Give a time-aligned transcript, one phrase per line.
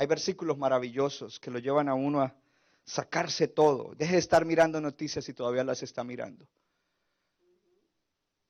[0.00, 2.34] Hay versículos maravillosos que lo llevan a uno a
[2.84, 3.94] sacarse todo.
[3.96, 6.48] Deje de estar mirando noticias y todavía las está mirando.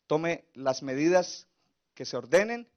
[0.06, 1.48] Tome las medidas
[1.92, 2.68] que se ordenen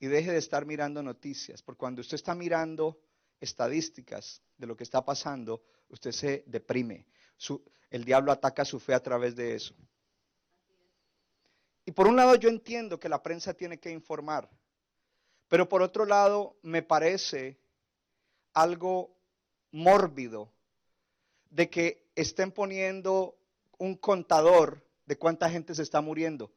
[0.00, 2.98] y deje de estar mirando noticias, porque cuando usted está mirando
[3.42, 7.06] estadísticas de lo que está pasando, usted se deprime.
[7.90, 9.74] El diablo ataca su fe a través de eso.
[11.84, 14.48] Y por un lado yo entiendo que la prensa tiene que informar,
[15.48, 17.58] pero por otro lado me parece
[18.54, 19.18] algo
[19.72, 20.52] mórbido
[21.50, 23.36] de que estén poniendo
[23.78, 26.52] un contador de cuánta gente se está muriendo.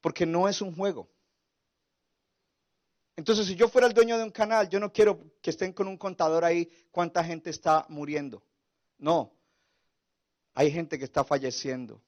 [0.00, 1.10] Porque no es un juego.
[3.20, 5.86] Entonces, si yo fuera el dueño de un canal, yo no quiero que estén con
[5.86, 8.42] un contador ahí cuánta gente está muriendo.
[8.96, 9.36] No.
[10.54, 12.02] Hay gente que está falleciendo.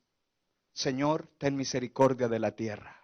[0.72, 2.96] Señor, ten misericordia de la tierra.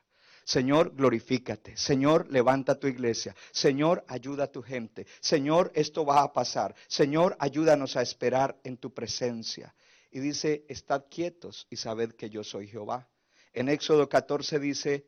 [0.43, 1.77] Señor, glorifícate.
[1.77, 3.37] Señor, levanta tu iglesia.
[3.53, 5.07] Señor, ayuda a tu gente.
[5.21, 6.75] Señor, esto va a pasar.
[6.87, 9.75] Señor, ayúdanos a esperar en tu presencia.
[10.11, 13.07] Y dice, estad quietos y sabed que yo soy Jehová.
[13.53, 15.05] En Éxodo 14 dice,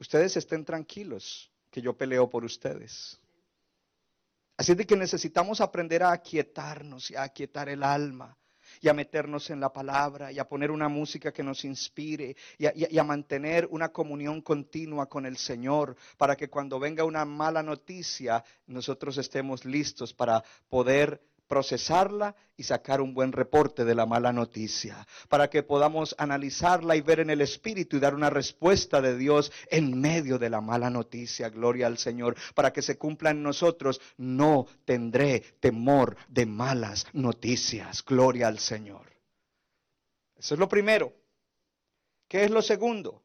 [0.00, 3.18] ustedes estén tranquilos, que yo peleo por ustedes.
[4.56, 8.36] Así de que necesitamos aprender a aquietarnos y a aquietar el alma
[8.80, 12.66] y a meternos en la palabra y a poner una música que nos inspire y
[12.66, 16.78] a, y a- y a mantener una comunión continua con el Señor para que cuando
[16.78, 23.84] venga una mala noticia nosotros estemos listos para poder procesarla y sacar un buen reporte
[23.84, 28.14] de la mala noticia, para que podamos analizarla y ver en el Espíritu y dar
[28.14, 32.82] una respuesta de Dios en medio de la mala noticia, gloria al Señor, para que
[32.82, 39.06] se cumpla en nosotros, no tendré temor de malas noticias, gloria al Señor.
[40.36, 41.12] Eso es lo primero.
[42.28, 43.24] ¿Qué es lo segundo?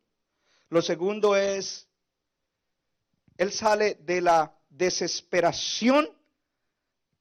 [0.69, 1.87] Lo segundo es,
[3.37, 6.09] Él sale de la desesperación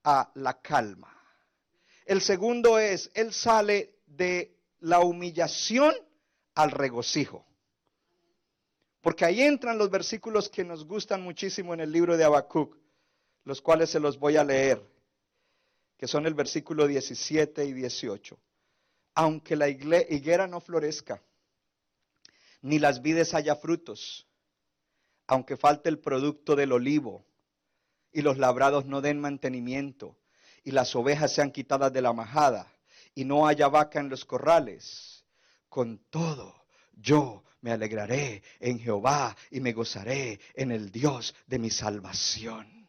[0.05, 1.13] a la calma.
[2.05, 5.95] El segundo es, Él sale de la humillación
[6.55, 7.47] al regocijo.
[9.01, 12.77] Porque ahí entran los versículos que nos gustan muchísimo en el libro de Habacuc,
[13.45, 14.81] los cuales se los voy a leer,
[15.97, 18.39] que son el versículo 17 y 18.
[19.15, 21.21] Aunque la higuera no florezca,
[22.63, 24.27] ni las vides haya frutos,
[25.27, 27.25] aunque falte el producto del olivo,
[28.13, 30.19] y los labrados no den mantenimiento,
[30.65, 32.73] y las ovejas sean quitadas de la majada,
[33.15, 35.25] y no haya vaca en los corrales.
[35.69, 36.55] Con todo,
[36.93, 42.89] yo me alegraré en Jehová y me gozaré en el Dios de mi salvación.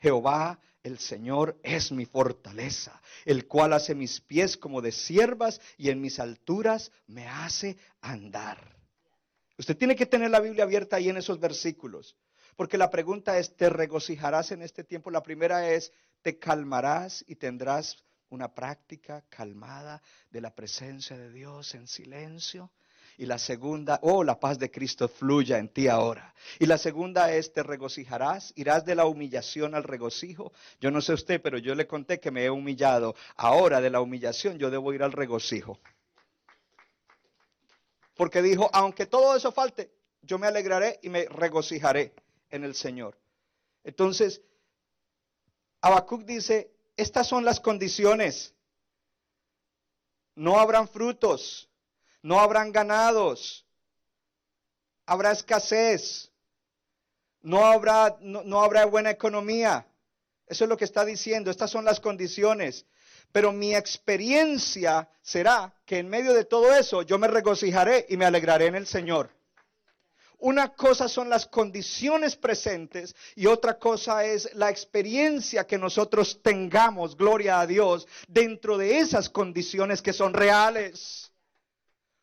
[0.00, 5.90] Jehová, el Señor, es mi fortaleza, el cual hace mis pies como de siervas y
[5.90, 8.76] en mis alturas me hace andar.
[9.58, 12.16] Usted tiene que tener la Biblia abierta ahí en esos versículos.
[12.56, 15.10] Porque la pregunta es, ¿te regocijarás en este tiempo?
[15.10, 15.92] La primera es,
[16.22, 17.96] ¿te calmarás y tendrás
[18.28, 22.70] una práctica calmada de la presencia de Dios en silencio?
[23.18, 26.34] Y la segunda, oh, la paz de Cristo fluya en ti ahora.
[26.58, 28.52] Y la segunda es, ¿te regocijarás?
[28.56, 30.52] ¿Irás de la humillación al regocijo?
[30.80, 33.14] Yo no sé usted, pero yo le conté que me he humillado.
[33.36, 35.78] Ahora de la humillación yo debo ir al regocijo.
[38.14, 39.90] Porque dijo, aunque todo eso falte,
[40.22, 42.14] yo me alegraré y me regocijaré
[42.52, 43.18] en el Señor.
[43.82, 44.40] Entonces,
[45.80, 48.54] Habacuc dice, estas son las condiciones.
[50.36, 51.68] No habrán frutos,
[52.22, 53.66] no habrán ganados,
[55.04, 56.30] habrá escasez,
[57.40, 59.86] no habrá, no, no habrá buena economía.
[60.46, 62.86] Eso es lo que está diciendo, estas son las condiciones.
[63.32, 68.26] Pero mi experiencia será que en medio de todo eso yo me regocijaré y me
[68.26, 69.30] alegraré en el Señor.
[70.42, 77.16] Una cosa son las condiciones presentes y otra cosa es la experiencia que nosotros tengamos,
[77.16, 81.30] gloria a Dios, dentro de esas condiciones que son reales.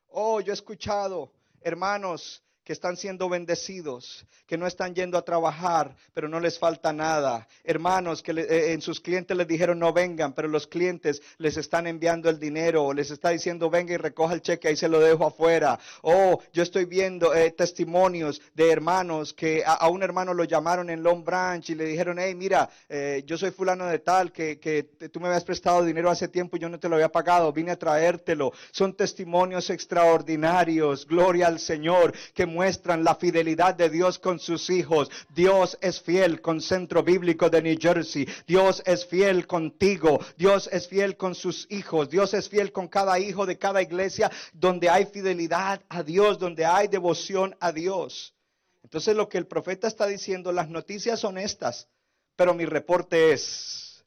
[0.09, 1.31] Oh, yo he escuchado
[1.61, 6.93] hermanos que están siendo bendecidos, que no están yendo a trabajar, pero no les falta
[6.93, 7.47] nada.
[7.63, 11.57] Hermanos que le- eh, en sus clientes les dijeron no vengan, pero los clientes les
[11.57, 14.87] están enviando el dinero, o les está diciendo venga y recoja el cheque, ahí se
[14.87, 15.79] lo dejo afuera.
[16.03, 21.01] Oh, yo estoy viendo eh, testimonios de hermanos que a, un hermano lo llamaron en
[21.01, 24.83] Long Branch y le dijeron, hey, mira, eh, yo soy fulano de tal, que, que
[25.11, 27.71] tú me habías prestado dinero hace tiempo y yo no te lo había pagado, vine
[27.71, 28.51] a traértelo.
[28.69, 35.09] Son testimonios extraordinarios, gloria al Señor, que muestran la fidelidad de Dios con sus hijos.
[35.33, 38.27] Dios es fiel con Centro Bíblico de New Jersey.
[38.45, 40.19] Dios es fiel contigo.
[40.35, 42.09] Dios es fiel con sus hijos.
[42.09, 46.65] Dios es fiel con cada hijo de cada iglesia donde hay fidelidad a Dios, donde
[46.65, 48.35] hay devoción a Dios.
[48.83, 51.87] Entonces lo que el profeta está diciendo, las noticias son estas,
[52.35, 54.03] pero mi reporte es,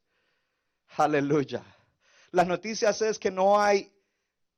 [0.99, 1.65] aleluya.
[2.33, 3.91] Las noticias es que no hay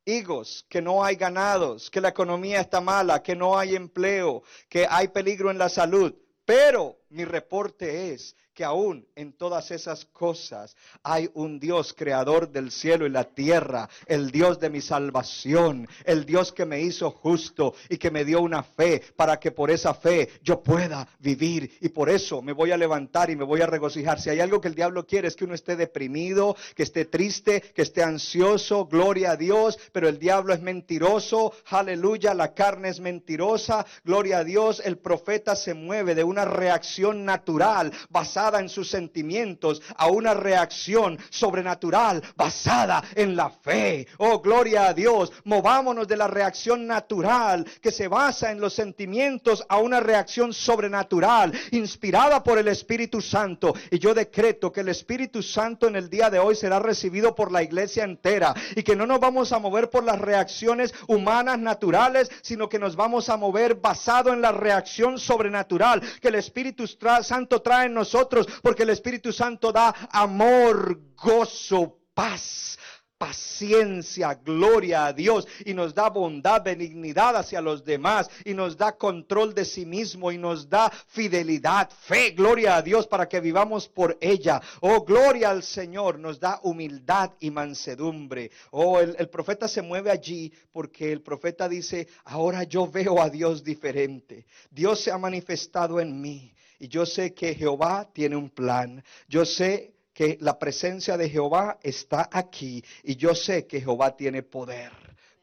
[0.05, 4.87] higos, que no hay ganados, que la economía está mala, que no hay empleo, que
[4.89, 6.15] hay peligro en la salud.
[6.45, 12.71] Pero mi reporte es que aún en todas esas cosas hay un Dios creador del
[12.71, 17.75] cielo y la tierra, el Dios de mi salvación, el Dios que me hizo justo
[17.89, 21.79] y que me dio una fe para que por esa fe yo pueda vivir.
[21.81, 24.21] Y por eso me voy a levantar y me voy a regocijar.
[24.21, 27.61] Si hay algo que el diablo quiere es que uno esté deprimido, que esté triste,
[27.61, 33.01] que esté ansioso, gloria a Dios, pero el diablo es mentiroso, aleluya, la carne es
[33.01, 38.89] mentirosa, gloria a Dios, el profeta se mueve de una reacción natural basada en sus
[38.89, 44.07] sentimientos a una reacción sobrenatural basada en la fe.
[44.19, 49.65] Oh, gloria a Dios, movámonos de la reacción natural que se basa en los sentimientos
[49.69, 53.75] a una reacción sobrenatural inspirada por el Espíritu Santo.
[53.91, 57.53] Y yo decreto que el Espíritu Santo en el día de hoy será recibido por
[57.53, 62.31] la iglesia entera y que no nos vamos a mover por las reacciones humanas naturales,
[62.43, 66.85] sino que nos vamos a mover basado en la reacción sobrenatural que el Espíritu
[67.23, 72.79] Santo trae en nosotros, porque el Espíritu Santo da amor, gozo, paz.
[73.17, 78.99] Paciencia, gloria a Dios y nos da bondad, benignidad hacia los demás y nos da
[78.99, 83.89] control de sí mismo y nos da fidelidad, fe, gloria a Dios para que vivamos
[83.89, 84.61] por ella.
[84.81, 88.51] Oh, gloria al Señor, nos da humildad y mansedumbre.
[88.73, 93.63] Oh, el profeta se mueve allí porque el profeta dice, ahora yo veo a Dios
[93.63, 94.45] diferente.
[94.71, 96.54] Dios se ha manifestado en mí
[96.85, 99.03] y yo sé que Jehová tiene un plan.
[99.27, 104.43] Yo sé que la presencia de Jehová está aquí y yo sé que Jehová tiene
[104.43, 104.93] poder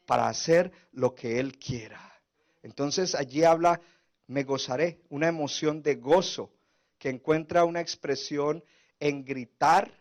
[0.06, 2.00] para hacer lo que Él quiera.
[2.62, 3.80] Entonces allí habla,
[4.28, 6.52] me gozaré, una emoción de gozo
[6.96, 8.62] que encuentra una expresión
[9.00, 9.92] en gritar,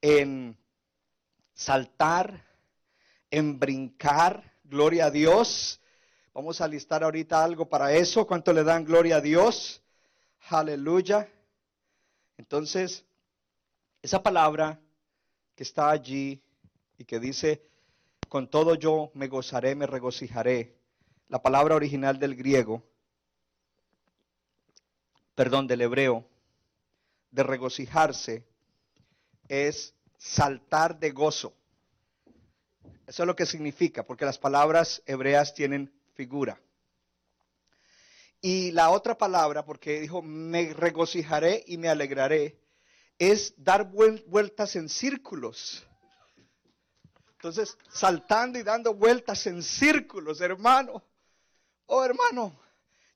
[0.00, 0.56] en
[1.52, 2.46] saltar,
[3.30, 5.82] en brincar, gloria a Dios.
[6.32, 8.26] Vamos a listar ahorita algo para eso.
[8.26, 9.82] ¿Cuánto le dan gloria a Dios?
[10.48, 11.26] Aleluya.
[12.36, 13.04] Entonces,
[14.02, 14.78] esa palabra
[15.54, 16.42] que está allí
[16.98, 17.62] y que dice,
[18.28, 20.76] con todo yo me gozaré, me regocijaré,
[21.28, 22.82] la palabra original del griego,
[25.34, 26.28] perdón, del hebreo,
[27.30, 28.44] de regocijarse,
[29.48, 31.54] es saltar de gozo.
[33.06, 36.60] Eso es lo que significa, porque las palabras hebreas tienen figura.
[38.46, 42.60] Y la otra palabra, porque dijo, me regocijaré y me alegraré,
[43.18, 45.82] es dar vuel- vueltas en círculos.
[47.36, 51.02] Entonces, saltando y dando vueltas en círculos, hermano.
[51.86, 52.54] Oh, hermano,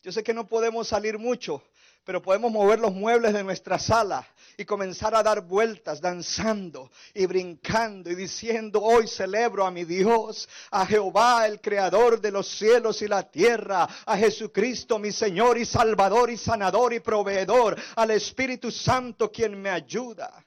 [0.03, 1.62] yo sé que no podemos salir mucho,
[2.09, 7.27] pero podemos mover los muebles de nuestra sala y comenzar a dar vueltas, danzando y
[7.27, 13.03] brincando y diciendo, hoy celebro a mi Dios, a Jehová, el creador de los cielos
[13.03, 18.71] y la tierra, a Jesucristo, mi Señor y Salvador y sanador y proveedor, al Espíritu
[18.71, 20.47] Santo quien me ayuda.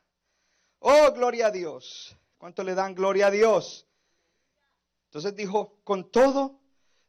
[0.80, 2.18] Oh, gloria a Dios.
[2.39, 3.86] ¿Cuánto le dan gloria a Dios?
[5.10, 6.60] Entonces dijo, con todo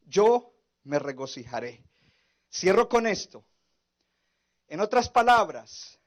[0.04, 0.52] yo
[0.84, 1.82] me regocijaré.
[2.50, 3.46] Cierro con esto.
[4.72, 5.98] En otras palabras,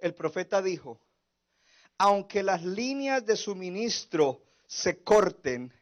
[0.00, 0.98] el profeta dijo,
[1.96, 5.72] aunque las líneas de suministro se corten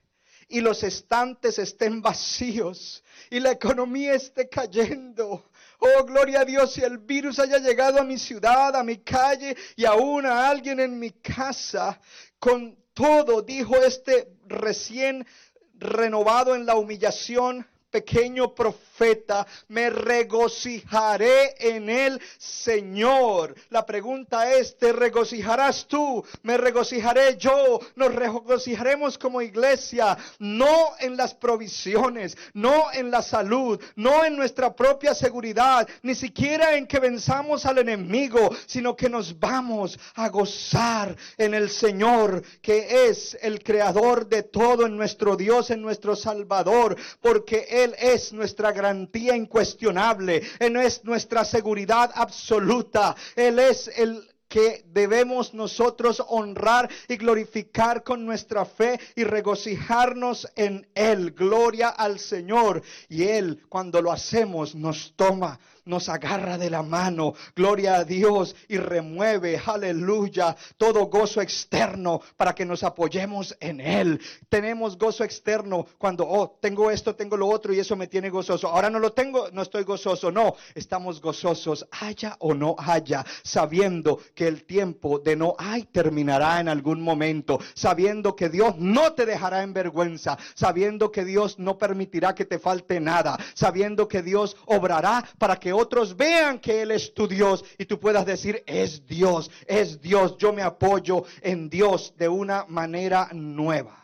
[0.46, 6.82] y los estantes estén vacíos y la economía esté cayendo, oh gloria a Dios, si
[6.82, 10.98] el virus haya llegado a mi ciudad, a mi calle y aún a alguien en
[10.98, 11.98] mi casa,
[12.38, 15.26] con todo, dijo este recién
[15.72, 23.54] renovado en la humillación pequeño profeta, me regocijaré en el Señor.
[23.70, 26.24] La pregunta es, ¿te regocijarás tú?
[26.42, 27.80] ¿Me regocijaré yo?
[27.96, 34.74] Nos regocijaremos como iglesia, no en las provisiones, no en la salud, no en nuestra
[34.74, 41.16] propia seguridad, ni siquiera en que venzamos al enemigo, sino que nos vamos a gozar
[41.36, 46.96] en el Señor, que es el creador de todo, en nuestro Dios, en nuestro Salvador,
[47.20, 54.84] porque Él es nuestra garantía incuestionable, Él es nuestra seguridad absoluta, Él es el que
[54.88, 61.30] debemos nosotros honrar y glorificar con nuestra fe y regocijarnos en Él.
[61.30, 62.82] Gloria al Señor.
[63.08, 68.54] Y Él, cuando lo hacemos, nos toma nos agarra de la mano, gloria a Dios,
[68.68, 74.20] y remueve, aleluya, todo gozo externo para que nos apoyemos en Él.
[74.48, 78.68] Tenemos gozo externo cuando, oh, tengo esto, tengo lo otro y eso me tiene gozoso.
[78.68, 80.30] Ahora no lo tengo, no estoy gozoso.
[80.30, 86.60] No, estamos gozosos, haya o no haya, sabiendo que el tiempo de no hay terminará
[86.60, 91.78] en algún momento, sabiendo que Dios no te dejará en vergüenza, sabiendo que Dios no
[91.78, 96.90] permitirá que te falte nada, sabiendo que Dios obrará para que otros vean que Él
[96.90, 101.68] es tu Dios y tú puedas decir, es Dios, es Dios, yo me apoyo en
[101.68, 103.96] Dios de una manera nueva.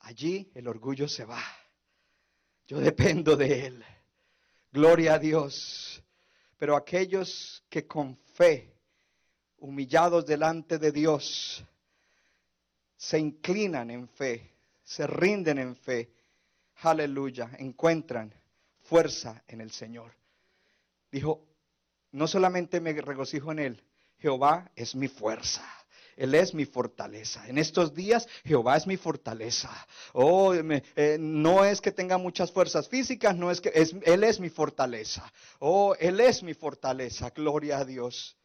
[0.00, 1.42] Allí el orgullo se va.
[2.66, 3.84] Yo dependo de Él.
[4.70, 6.02] Gloria a Dios.
[6.58, 8.74] Pero aquellos que con fe,
[9.58, 11.64] humillados delante de Dios,
[12.96, 16.10] se inclinan en fe, se rinden en fe,
[16.76, 18.34] aleluya, encuentran
[18.84, 20.12] fuerza en el Señor.
[21.10, 21.46] Dijo,
[22.12, 23.84] no solamente me regocijo en Él,
[24.18, 25.64] Jehová es mi fuerza.
[26.16, 27.46] Él es mi fortaleza.
[27.48, 29.70] En estos días Jehová es mi fortaleza.
[30.12, 34.38] Oh, eh, no es que tenga muchas fuerzas físicas, no es que es, Él es
[34.38, 35.30] mi fortaleza.
[35.58, 37.30] Oh, Él es mi fortaleza.
[37.30, 38.36] Gloria a Dios.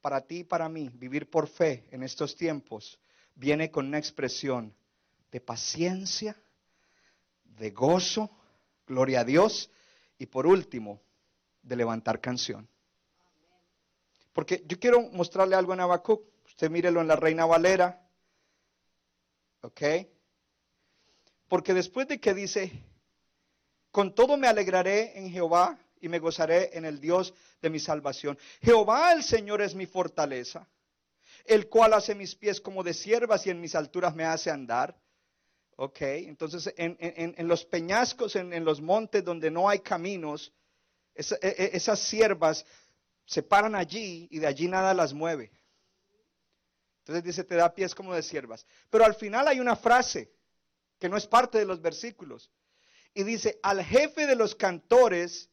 [0.00, 2.98] Para ti y para mí, vivir por fe en estos tiempos
[3.34, 4.74] viene con una expresión
[5.30, 6.36] de paciencia,
[7.44, 8.30] de gozo,
[8.88, 9.70] Gloria a Dios.
[10.18, 11.00] Y por último,
[11.62, 12.68] de levantar canción.
[14.32, 16.22] Porque yo quiero mostrarle algo en Habacuc.
[16.46, 18.08] Usted mírelo en la Reina Valera.
[19.60, 19.82] ¿Ok?
[21.48, 22.72] Porque después de que dice,
[23.90, 28.38] con todo me alegraré en Jehová y me gozaré en el Dios de mi salvación.
[28.60, 30.68] Jehová el Señor es mi fortaleza,
[31.44, 34.96] el cual hace mis pies como de siervas y en mis alturas me hace andar.
[35.80, 40.52] Ok, entonces en, los peñascos, en, los montes donde no hay caminos,
[41.14, 42.66] e, e, esas siervas
[43.24, 45.52] se paran allí y de allí nada las mueve.
[47.02, 48.66] Entonces dice, te da pies como de siervas.
[48.90, 50.32] Pero al final hay una frase
[50.98, 52.50] que no es parte de los versículos.
[53.14, 55.48] Y dice, al jefe de los cantores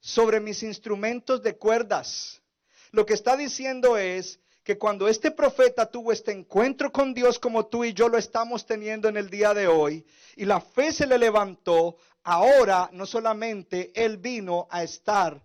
[0.00, 2.42] sobre mis instrumentos de cuerdas.
[2.90, 7.68] Lo que está diciendo es, que cuando este profeta tuvo este encuentro con Dios como
[7.68, 10.04] tú y yo lo estamos teniendo en el día de hoy,
[10.36, 15.42] y la fe se le levantó, ahora no solamente él vino a estar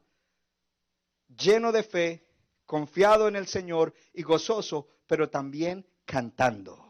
[1.37, 2.27] lleno de fe,
[2.65, 6.82] confiado en el Señor y gozoso, pero también cantando.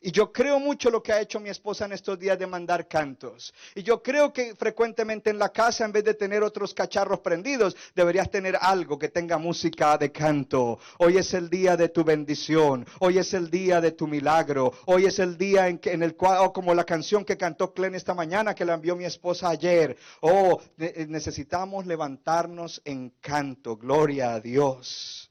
[0.00, 2.86] Y yo creo mucho lo que ha hecho mi esposa en estos días de mandar
[2.86, 3.52] cantos.
[3.74, 7.76] Y yo creo que frecuentemente en la casa, en vez de tener otros cacharros prendidos,
[7.94, 10.78] deberías tener algo que tenga música de canto.
[10.98, 12.86] Hoy es el día de tu bendición.
[13.00, 14.72] Hoy es el día de tu milagro.
[14.86, 17.72] Hoy es el día en, que, en el cual, oh, como la canción que cantó
[17.74, 19.96] Glenn esta mañana, que la envió mi esposa ayer.
[20.20, 23.76] Oh, eh, necesitamos levantarnos en canto.
[23.76, 25.30] Gloria a Dios.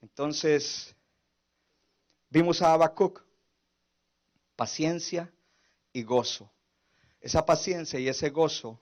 [0.00, 0.94] Entonces,
[2.28, 3.22] vimos a Habacuc
[4.56, 5.32] paciencia
[5.92, 6.50] y gozo.
[7.20, 8.80] Esa paciencia y ese gozo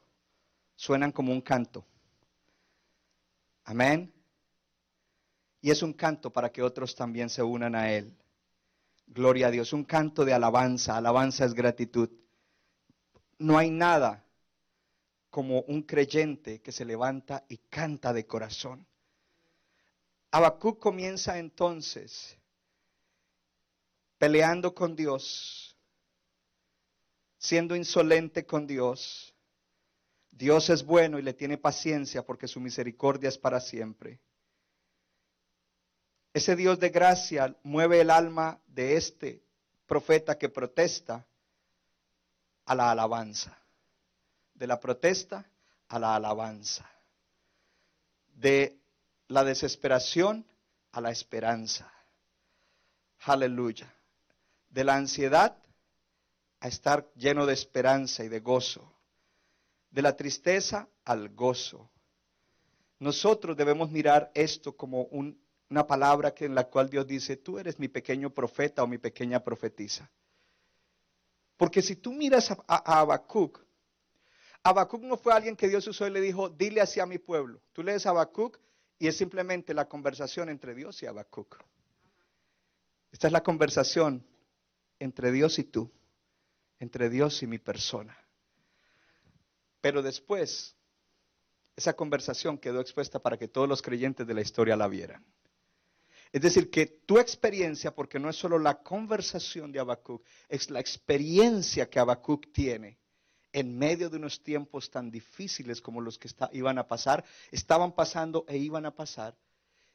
[0.74, 1.84] suenan como un canto.
[3.64, 4.12] Amén.
[5.60, 8.16] Y es un canto para que otros también se unan a Él.
[9.06, 10.96] Gloria a Dios, un canto de alabanza.
[10.96, 12.08] Alabanza es gratitud.
[13.38, 14.24] No hay nada
[15.28, 18.86] como un creyente que se levanta y canta de corazón.
[20.32, 22.39] Habacuc comienza entonces
[24.20, 25.74] peleando con Dios,
[27.38, 29.34] siendo insolente con Dios.
[30.30, 34.20] Dios es bueno y le tiene paciencia porque su misericordia es para siempre.
[36.34, 39.42] Ese Dios de gracia mueve el alma de este
[39.86, 41.26] profeta que protesta
[42.66, 43.58] a la alabanza.
[44.52, 45.46] De la protesta
[45.88, 46.86] a la alabanza.
[48.34, 48.78] De
[49.28, 50.44] la desesperación
[50.92, 51.90] a la esperanza.
[53.20, 53.90] Aleluya.
[54.70, 55.56] De la ansiedad
[56.60, 58.92] a estar lleno de esperanza y de gozo.
[59.90, 61.90] De la tristeza al gozo.
[62.98, 67.78] Nosotros debemos mirar esto como una palabra que en la cual Dios dice, tú eres
[67.78, 70.10] mi pequeño profeta o mi pequeña profetisa.
[71.56, 73.60] Porque si tú miras a, a, Habacuc,
[74.62, 77.62] Habacuc no fue alguien que Dios usó y le dijo, dile hacia mi pueblo.
[77.72, 78.58] Tú lees Habacuc
[78.98, 81.56] y es simplemente la conversación entre Dios y Habacuc.
[83.10, 84.24] Esta es la conversación
[85.00, 85.90] entre Dios y tú,
[86.78, 88.16] entre Dios y mi persona.
[89.80, 90.76] Pero después,
[91.74, 95.24] esa conversación quedó expuesta para que todos los creyentes de la historia la vieran.
[96.32, 100.78] Es decir, que tu experiencia, porque no es solo la conversación de Habacuc, es la
[100.78, 102.98] experiencia que Habacuc tiene
[103.52, 108.44] en medio de unos tiempos tan difíciles como los que iban a pasar, estaban pasando
[108.46, 109.36] e iban a pasar.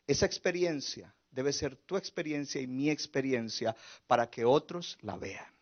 [0.06, 3.76] Esa experiencia debe ser tu experiencia y mi experiencia
[4.08, 5.54] para que otros la vean,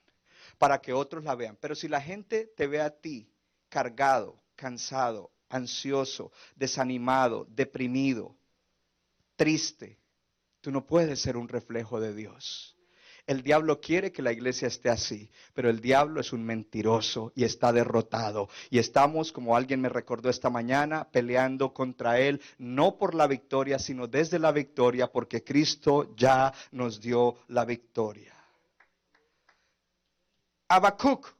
[0.58, 1.58] para que otros la vean.
[1.60, 3.28] Pero si la gente te ve a ti
[3.68, 8.38] cargado, cansado, ansioso, desanimado, deprimido,
[9.36, 10.00] triste,
[10.64, 12.73] Tú no puedes ser un reflejo de Dios.
[13.26, 17.46] El diablo quiere que la iglesia esté así, pero el diablo es un mentiroso y
[17.46, 18.50] está derrotado.
[18.70, 23.80] Y estamos, como alguien me recordó esta mañana, peleando contra él, no por la victoria,
[23.80, 28.34] sino desde la victoria, porque Cristo ya nos dio la victoria.
[30.68, 31.34] Habacuc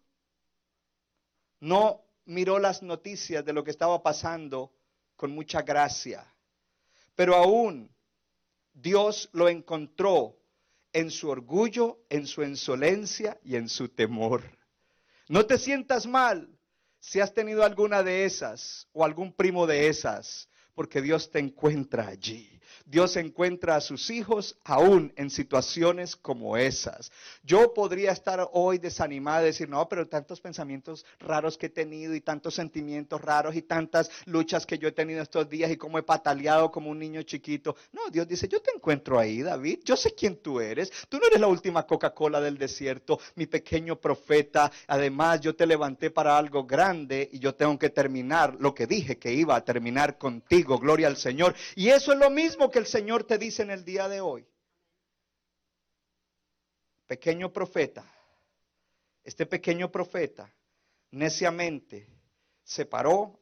[1.60, 4.72] no miró las noticias de lo que estaba pasando
[5.18, 6.26] con mucha gracia,
[7.14, 7.90] pero aún
[8.74, 10.38] Dios lo encontró
[10.94, 14.44] en su orgullo, en su insolencia y en su temor.
[15.28, 16.48] No te sientas mal
[17.00, 22.08] si has tenido alguna de esas o algún primo de esas, porque Dios te encuentra
[22.08, 22.60] allí.
[22.86, 27.12] Dios encuentra a sus hijos aún en situaciones como esas.
[27.44, 32.14] Yo podría estar hoy desanimado y decir, no, pero tantos pensamientos raros que he tenido
[32.16, 35.98] y tantos sentimientos raros y tantas luchas que yo he tenido estos días y cómo
[35.98, 37.76] he pataleado como un niño chiquito.
[37.92, 39.80] No, Dios dice, yo te encuentro ahí, David.
[39.84, 40.92] Yo sé quién tú eres.
[41.10, 44.72] Tú no eres la última Coca-Cola del desierto, mi pequeño profeta.
[44.88, 49.18] Además, yo te levanté para algo grande y yo tengo que terminar lo que dije
[49.18, 50.78] que iba a terminar contigo.
[50.78, 51.56] Gloria al Señor.
[51.76, 54.46] Y eso es lo mismo que el Señor te dice en el día de hoy.
[57.08, 58.06] Pequeño profeta,
[59.24, 60.54] este pequeño profeta
[61.12, 62.08] neciamente
[62.64, 63.40] se paró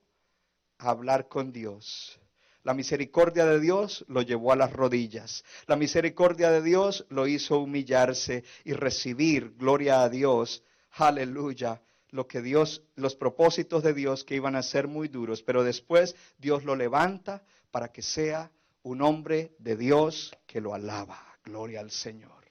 [0.78, 2.20] a hablar con Dios.
[2.64, 5.44] La misericordia de Dios lo llevó a las rodillas.
[5.66, 12.42] La misericordia de Dios lo hizo humillarse y recibir, gloria a Dios, aleluya, lo que
[12.42, 16.76] Dios, los propósitos de Dios que iban a ser muy duros, pero después Dios lo
[16.76, 18.52] levanta para que sea
[18.84, 21.20] un hombre de Dios que lo alaba.
[21.44, 22.42] Gloria al Señor.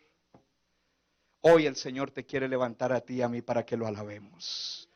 [1.43, 4.90] Hoy el Señor te quiere levantar a ti y a mí para que lo alabemos,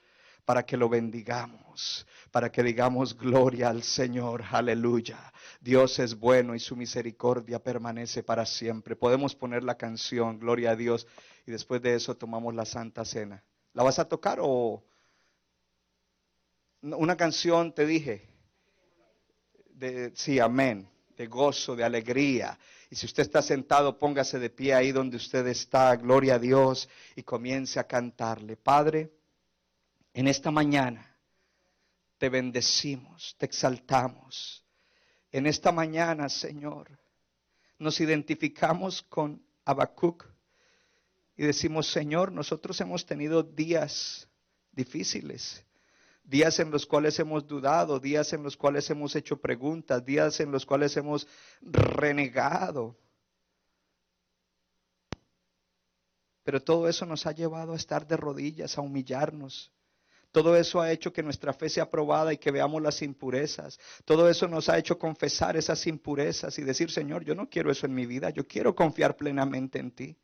[0.44, 5.33] para que lo bendigamos, para que digamos gloria al Señor, aleluya.
[5.61, 8.94] Dios es bueno y su misericordia permanece para siempre.
[8.94, 11.07] Podemos poner la canción, gloria a Dios,
[11.47, 13.42] y después de eso tomamos la Santa Cena.
[13.73, 14.85] ¿La vas a tocar o
[16.83, 18.29] una canción te dije?
[20.14, 22.59] Sí, amén de gozo, de alegría.
[22.90, 26.88] Y si usted está sentado, póngase de pie ahí donde usted está, gloria a Dios,
[27.16, 28.57] y comience a cantarle.
[28.57, 29.12] Padre,
[30.12, 31.16] en esta mañana
[32.18, 34.64] te bendecimos, te exaltamos.
[35.33, 36.98] En esta mañana, Señor,
[37.79, 40.24] nos identificamos con Habacuc
[41.37, 44.29] y decimos, Señor, nosotros hemos tenido días
[44.72, 45.64] difíciles
[46.24, 50.50] días en los cuales hemos dudado, días en los cuales hemos hecho preguntas, días en
[50.50, 51.28] los cuales hemos
[51.60, 52.96] renegado.
[56.42, 59.70] Pero todo eso nos ha llevado a estar de rodillas, a humillarnos.
[60.32, 63.78] Todo eso ha hecho que nuestra fe sea probada y que veamos las impurezas.
[64.04, 67.87] Todo eso nos ha hecho confesar esas impurezas y decir, Señor, yo no quiero eso
[67.87, 70.16] en mi vida, yo quiero confiar plenamente en ti.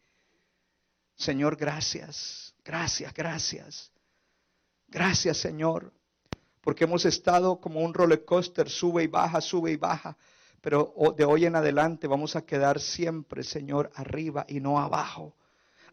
[1.14, 3.92] Señor, gracias, gracias, gracias.
[4.90, 5.92] Gracias, Señor,
[6.60, 10.16] porque hemos estado como un roller coaster, sube y baja, sube y baja.
[10.60, 15.36] Pero de hoy en adelante vamos a quedar siempre, Señor, arriba y no abajo.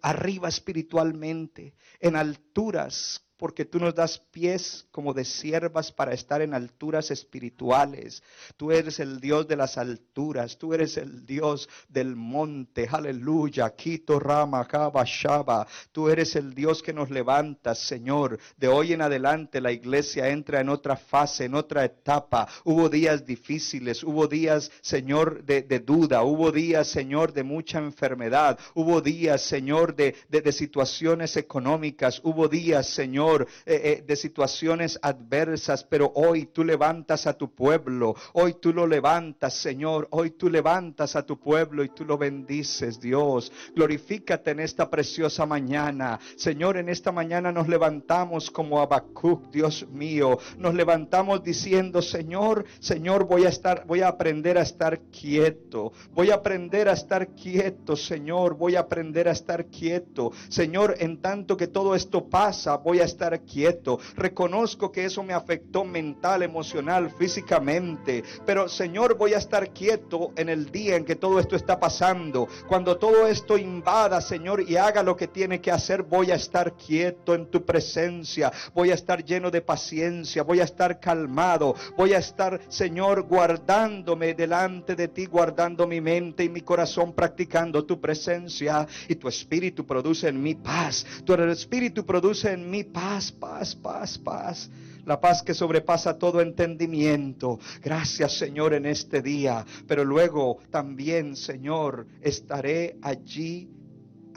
[0.02, 6.54] Arriba espiritualmente, en alturas porque tú nos das pies como de siervas para estar en
[6.54, 8.24] alturas espirituales.
[8.58, 12.88] Tú eres el Dios de las alturas, tú eres el Dios del monte.
[12.92, 13.76] Aleluya.
[13.76, 15.68] Quito Rama, Jaba, Shaba.
[15.92, 18.40] Tú eres el Dios que nos levantas, Señor.
[18.58, 22.48] De hoy en adelante la iglesia entra en otra fase, en otra etapa.
[22.64, 28.58] Hubo días difíciles, hubo días, Señor, de, de duda, hubo días, Señor, de mucha enfermedad,
[28.74, 35.00] hubo días, Señor, de, de, de situaciones económicas, hubo días, Señor, eh, eh, de situaciones
[35.02, 40.50] adversas, pero hoy tú levantas a tu pueblo, hoy tú lo levantas, Señor, hoy tú
[40.50, 43.52] levantas a tu pueblo y tú lo bendices, Dios.
[43.76, 46.20] Glorifícate en esta preciosa mañana.
[46.36, 50.40] Señor, en esta mañana nos levantamos como Habacuc, Dios mío.
[50.58, 55.92] Nos levantamos diciendo, Señor, Señor, voy a estar, voy a aprender a estar quieto.
[56.14, 58.56] Voy a aprender a estar quieto, Señor.
[58.56, 60.32] Voy a aprender a estar quieto.
[60.50, 63.06] Señor, en tanto que todo esto pasa, voy a
[63.46, 64.00] quieto.
[64.16, 68.24] Reconozco que eso me afectó mental, emocional, físicamente.
[68.46, 72.48] Pero, Señor, voy a estar quieto en el día en que todo esto está pasando.
[72.68, 76.76] Cuando todo esto invada, Señor, y haga lo que tiene que hacer, voy a estar
[76.78, 78.52] quieto en tu presencia.
[78.74, 80.44] Voy a estar lleno de paciencia.
[80.44, 81.76] Voy a estar calmado.
[81.98, 87.86] Voy a estar, Señor, guardándome delante de ti, guardando mi mente y mi corazón, practicando
[87.86, 88.88] tu presencia.
[89.08, 91.06] Y tu espíritu produce en mí paz.
[91.26, 93.07] Tu espíritu produce en mí paz,
[93.40, 94.70] paz, paz, paz.
[95.06, 97.60] La paz que sobrepasa todo entendimiento.
[97.82, 99.66] Gracias Señor en este día.
[99.88, 103.70] Pero luego también, Señor, estaré allí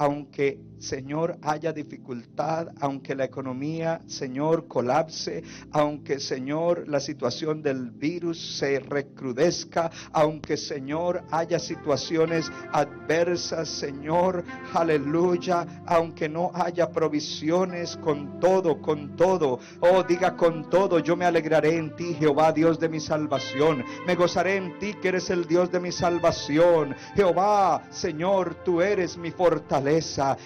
[0.01, 8.57] aunque Señor haya dificultad, aunque la economía, Señor, colapse, aunque Señor la situación del virus
[8.57, 18.81] se recrudezca, aunque Señor haya situaciones adversas, Señor, aleluya, aunque no haya provisiones con todo,
[18.81, 23.01] con todo, oh diga con todo, yo me alegraré en ti, Jehová, Dios de mi
[23.01, 28.81] salvación, me gozaré en ti que eres el Dios de mi salvación, Jehová, Señor, tú
[28.81, 29.90] eres mi fortaleza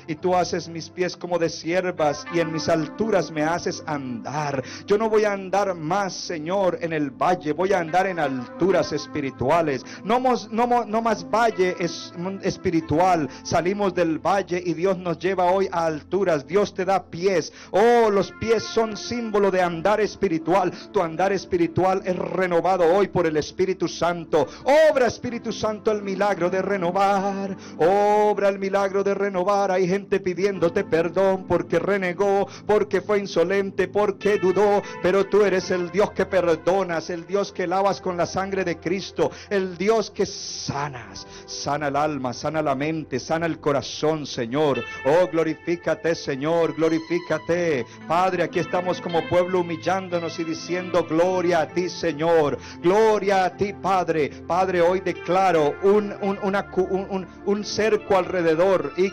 [0.07, 4.62] y tú haces mis pies como de siervas y en mis alturas me haces andar.
[4.87, 8.92] Yo no voy a andar más, Señor, en el valle, voy a andar en alturas
[8.92, 9.85] espirituales.
[10.04, 13.28] No, más valle es, espiritual.
[13.42, 16.46] Salimos del valle y Dios nos lleva hoy a alturas.
[16.46, 17.52] Dios te da pies.
[17.70, 20.72] Oh, los pies son símbolo de andar espiritual.
[20.92, 24.46] Tu andar espiritual es renovado hoy por el Espíritu Santo.
[24.90, 27.57] Obra Espíritu Santo el milagro de renovar.
[27.78, 29.34] Obra el milagro de renovar.
[29.70, 34.83] Hay gente pidiéndote perdón porque renegó, porque fue insolente, porque dudó.
[35.03, 38.79] Pero tú eres el Dios que perdonas, el Dios que lavas con la sangre de
[38.79, 41.27] Cristo, el Dios que sanas.
[41.47, 44.85] Sana el alma, sana la mente, sana el corazón, Señor.
[45.05, 47.87] Oh, glorifícate, Señor, glorifícate.
[48.07, 52.59] Padre, aquí estamos como pueblo humillándonos y diciendo gloria a ti, Señor.
[52.81, 54.31] Gloria a ti, Padre.
[54.47, 58.92] Padre, hoy declaro un, un, un, cerco alrededor.
[58.97, 59.11] Y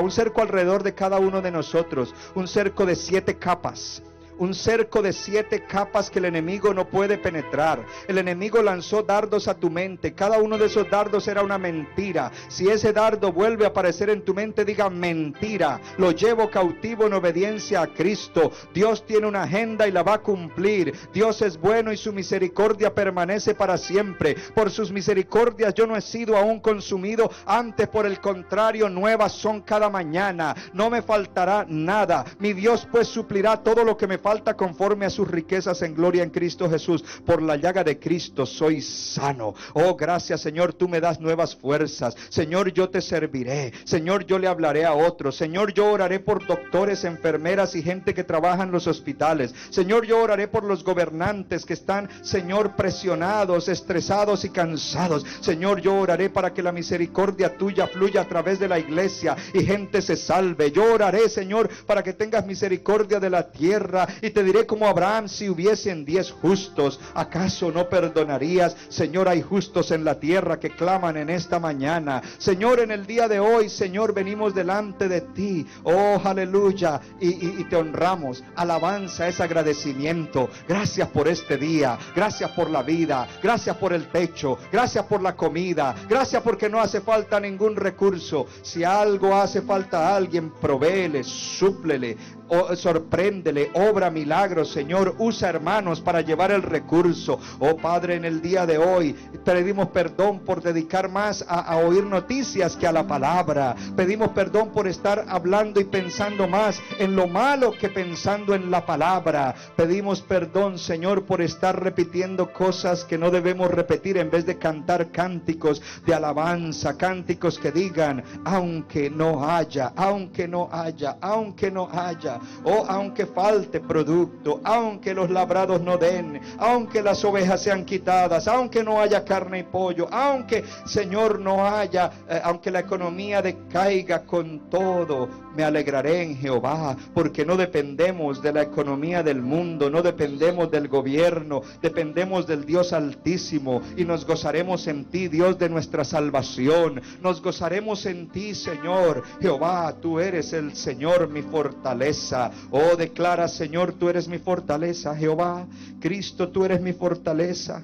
[0.00, 2.14] un cerco alrededor de cada uno de nosotros.
[2.34, 4.02] Un cerco de siete capas.
[4.38, 7.84] Un cerco de siete capas que el enemigo no puede penetrar.
[8.06, 10.12] El enemigo lanzó dardos a tu mente.
[10.12, 12.30] Cada uno de esos dardos era una mentira.
[12.48, 15.80] Si ese dardo vuelve a aparecer en tu mente, diga mentira.
[15.96, 18.52] Lo llevo cautivo en obediencia a Cristo.
[18.74, 20.92] Dios tiene una agenda y la va a cumplir.
[21.14, 24.36] Dios es bueno y su misericordia permanece para siempre.
[24.54, 27.30] Por sus misericordias yo no he sido aún consumido.
[27.46, 30.54] Antes, por el contrario, nuevas son cada mañana.
[30.74, 32.24] No me faltará nada.
[32.38, 36.24] Mi Dios pues suplirá todo lo que me falta conforme a sus riquezas en gloria
[36.24, 37.04] en Cristo Jesús.
[37.24, 39.54] Por la llaga de Cristo soy sano.
[39.72, 42.16] Oh, gracias Señor, tú me das nuevas fuerzas.
[42.28, 43.72] Señor, yo te serviré.
[43.84, 45.36] Señor, yo le hablaré a otros.
[45.36, 49.54] Señor, yo oraré por doctores, enfermeras y gente que trabaja en los hospitales.
[49.70, 55.24] Señor, yo oraré por los gobernantes que están, Señor, presionados, estresados y cansados.
[55.40, 59.62] Señor, yo oraré para que la misericordia tuya fluya a través de la iglesia y
[59.62, 60.72] gente se salve.
[60.72, 65.28] Yo oraré, Señor, para que tengas misericordia de la tierra y te diré como Abraham
[65.28, 68.76] si hubiesen diez justos, ¿acaso no perdonarías?
[68.88, 72.22] Señor, hay justos en la tierra que claman en esta mañana.
[72.38, 75.66] Señor, en el día de hoy, Señor, venimos delante de ti.
[75.84, 77.00] Oh, aleluya.
[77.20, 78.42] Y, te honramos.
[78.54, 80.48] Alabanza es agradecimiento.
[80.68, 81.98] Gracias por este día.
[82.14, 83.26] Gracias por la vida.
[83.42, 84.58] Gracias por el techo.
[84.70, 85.94] Gracias por la comida.
[86.08, 88.46] Gracias porque no hace falta ningún recurso.
[88.62, 92.16] Si algo hace falta a alguien, provéele, súplele.
[92.48, 95.14] Oh, sorpréndele, obra milagros, Señor.
[95.18, 97.38] Usa hermanos para llevar el recurso.
[97.58, 102.04] Oh Padre, en el día de hoy pedimos perdón por dedicar más a, a oír
[102.04, 103.74] noticias que a la palabra.
[103.96, 108.84] Pedimos perdón por estar hablando y pensando más en lo malo que pensando en la
[108.84, 109.54] palabra.
[109.76, 115.10] Pedimos perdón, Señor, por estar repitiendo cosas que no debemos repetir en vez de cantar
[115.10, 122.35] cánticos de alabanza, cánticos que digan, aunque no haya, aunque no haya, aunque no haya,
[122.64, 128.82] o aunque falte producto, aunque los labrados no den, aunque las ovejas sean quitadas, aunque
[128.82, 134.70] no haya carne y pollo, aunque, Señor, no haya, eh, aunque la economía decaiga con
[134.70, 140.70] todo, me alegraré en Jehová, porque no dependemos de la economía del mundo, no dependemos
[140.70, 147.00] del gobierno, dependemos del Dios Altísimo y nos gozaremos en ti, Dios de nuestra salvación.
[147.22, 149.22] Nos gozaremos en ti, Señor.
[149.40, 152.25] Jehová, tú eres el Señor, mi fortaleza.
[152.70, 155.66] Oh, declara, Señor, tú eres mi fortaleza, Jehová.
[156.00, 157.82] Cristo, tú eres mi fortaleza.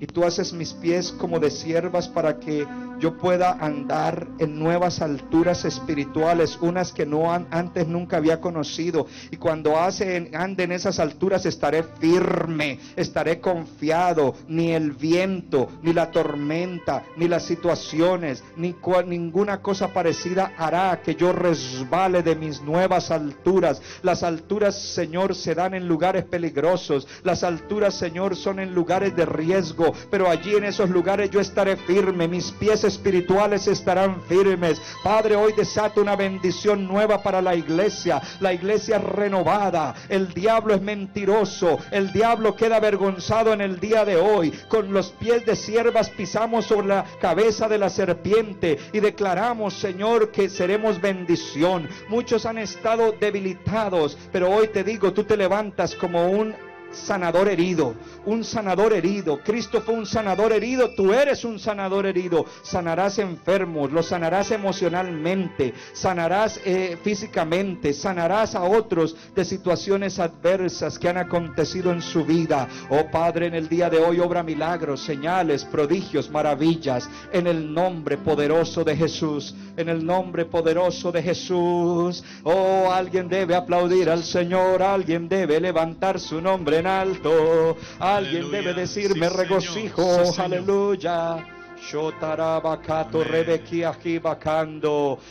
[0.00, 2.66] Y tú haces mis pies como de siervas para que
[3.02, 9.08] yo pueda andar en nuevas alturas espirituales, unas que no antes nunca había conocido.
[9.32, 14.36] Y cuando hace, ande en esas alturas estaré firme, estaré confiado.
[14.46, 21.16] Ni el viento, ni la tormenta, ni las situaciones, ni ninguna cosa parecida hará que
[21.16, 23.82] yo resbale de mis nuevas alturas.
[24.04, 27.08] Las alturas, Señor, serán en lugares peligrosos.
[27.24, 29.92] Las alturas, Señor, son en lugares de riesgo.
[30.08, 32.28] Pero allí en esos lugares yo estaré firme.
[32.28, 34.80] Mis pies espirituales estarán firmes.
[35.02, 39.94] Padre, hoy desato una bendición nueva para la iglesia, la iglesia renovada.
[40.08, 44.52] El diablo es mentiroso, el diablo queda avergonzado en el día de hoy.
[44.68, 50.30] Con los pies de siervas pisamos sobre la cabeza de la serpiente y declaramos, Señor,
[50.30, 51.88] que seremos bendición.
[52.08, 56.54] Muchos han estado debilitados, pero hoy te digo, tú te levantas como un
[56.92, 59.40] sanador herido, un sanador herido.
[59.42, 62.44] Cristo fue un sanador herido, tú eres un sanador herido.
[62.62, 71.08] Sanarás enfermos, los sanarás emocionalmente, sanarás eh, físicamente, sanarás a otros de situaciones adversas que
[71.08, 72.68] han acontecido en su vida.
[72.90, 78.18] Oh Padre, en el día de hoy obra milagros, señales, prodigios, maravillas, en el nombre
[78.18, 82.22] poderoso de Jesús, en el nombre poderoso de Jesús.
[82.42, 87.76] Oh, alguien debe aplaudir al Señor, alguien debe levantar su nombre alto.
[87.98, 91.44] Alguien debe decir, me regocijo, aleluya.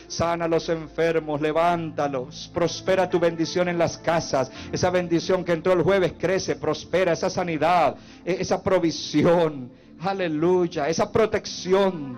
[0.07, 2.51] Sana a los enfermos, levántalos.
[2.53, 4.51] Prospera tu bendición en las casas.
[4.71, 7.13] Esa bendición que entró el jueves crece, prospera.
[7.13, 9.71] Esa sanidad, e-, esa provisión.
[10.01, 10.89] Aleluya.
[10.89, 12.17] Esa protección.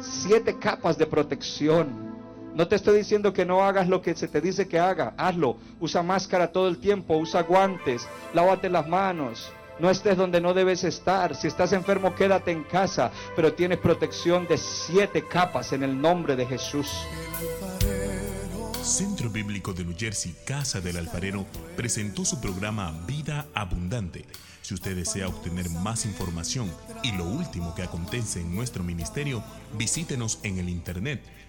[0.00, 2.11] Siete capas de protección.
[2.54, 5.56] No te estoy diciendo que no hagas lo que se te dice que haga, hazlo.
[5.80, 9.50] Usa máscara todo el tiempo, usa guantes, lávate las manos.
[9.78, 11.34] No estés donde no debes estar.
[11.34, 13.10] Si estás enfermo, quédate en casa.
[13.34, 16.88] Pero tienes protección de siete capas en el nombre de Jesús.
[18.82, 24.26] Centro Bíblico de New Jersey, Casa del Alfarero, presentó su programa Vida Abundante.
[24.60, 26.70] Si usted desea obtener más información
[27.02, 29.42] y lo último que acontece en nuestro ministerio,
[29.76, 31.22] visítenos en el internet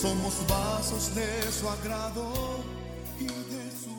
[0.00, 2.32] Somos vasos de su agrado
[3.18, 3.90] y de su